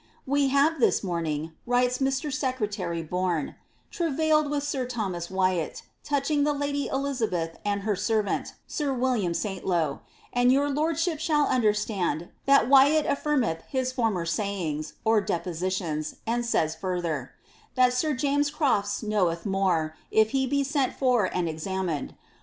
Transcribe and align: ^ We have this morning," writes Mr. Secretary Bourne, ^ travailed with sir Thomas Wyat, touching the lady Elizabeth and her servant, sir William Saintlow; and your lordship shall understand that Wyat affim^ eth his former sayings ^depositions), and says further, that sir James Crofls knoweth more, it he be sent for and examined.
^ 0.01 0.03
We 0.25 0.47
have 0.47 0.79
this 0.79 1.03
morning," 1.03 1.51
writes 1.67 1.99
Mr. 1.99 2.33
Secretary 2.33 3.03
Bourne, 3.03 3.49
^ 3.49 3.55
travailed 3.91 4.49
with 4.49 4.63
sir 4.63 4.83
Thomas 4.87 5.29
Wyat, 5.29 5.83
touching 6.03 6.43
the 6.43 6.53
lady 6.55 6.87
Elizabeth 6.87 7.59
and 7.63 7.81
her 7.83 7.95
servant, 7.95 8.53
sir 8.65 8.91
William 8.91 9.33
Saintlow; 9.33 9.99
and 10.33 10.51
your 10.51 10.71
lordship 10.71 11.19
shall 11.19 11.45
understand 11.45 12.29
that 12.47 12.67
Wyat 12.67 13.05
affim^ 13.05 13.45
eth 13.47 13.61
his 13.69 13.91
former 13.91 14.25
sayings 14.25 14.93
^depositions), 15.05 16.15
and 16.25 16.43
says 16.47 16.73
further, 16.73 17.33
that 17.75 17.93
sir 17.93 18.15
James 18.15 18.49
Crofls 18.49 19.03
knoweth 19.03 19.45
more, 19.45 19.95
it 20.09 20.29
he 20.31 20.47
be 20.47 20.63
sent 20.63 20.95
for 20.95 21.25
and 21.25 21.47
examined. 21.47 22.15